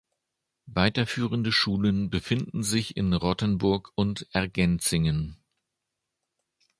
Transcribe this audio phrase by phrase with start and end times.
[0.65, 5.37] Weiterführende Schulen befinden sich in Rottenburg und Ergenzingen.